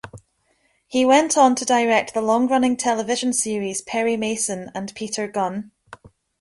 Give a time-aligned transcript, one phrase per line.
[0.87, 5.69] He went on to direct the long-running television series "Perry Mason" and "Peter Gunn".